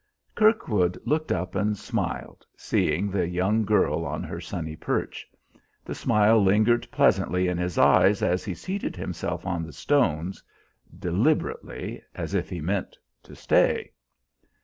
Kirkwood 0.33 0.97
looked 1.05 1.31
up 1.31 1.53
and 1.53 1.77
smiled, 1.77 2.43
seeing 2.57 3.11
the 3.11 3.27
young 3.29 3.63
girl 3.65 4.03
on 4.03 4.23
her 4.23 4.41
sunny 4.41 4.75
perch. 4.75 5.29
The 5.85 5.93
smile 5.93 6.41
lingered 6.43 6.87
pleasantly 6.89 7.47
in 7.47 7.59
his 7.59 7.77
eyes 7.77 8.23
as 8.23 8.43
he 8.43 8.55
seated 8.55 8.95
himself 8.95 9.45
on 9.45 9.61
the 9.61 9.71
stones, 9.73 10.41
deliberately, 10.97 12.01
as 12.15 12.33
if 12.33 12.49
he 12.49 12.61
meant 12.61 12.97
to 13.21 13.35
stay. 13.35 13.91